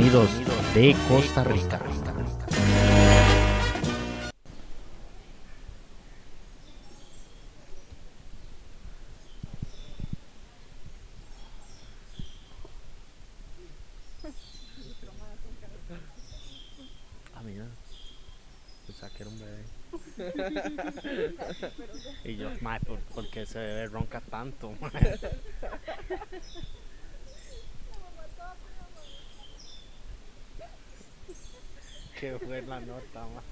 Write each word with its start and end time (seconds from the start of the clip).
Unidos 0.00 0.30
de 0.72 0.96
Costa 1.08 1.44
Rica. 1.44 1.78
Ah, 17.34 17.42
mira. 17.44 17.66
Pensaba 18.86 19.12
que 19.12 19.22
era 19.22 19.30
un 19.30 19.38
bebé. 19.38 19.64
y 22.24 22.36
yo, 22.36 22.50
mae, 22.62 22.80
¿por, 22.80 23.00
por 23.00 23.28
qué 23.28 23.42
ese 23.42 23.58
bebé 23.58 23.86
ronca 23.88 24.22
tanto? 24.22 24.72
mae?" 24.80 25.20
Qué 32.20 32.34
buena 32.34 32.78
nota, 32.80 33.26
mae. 33.28 33.42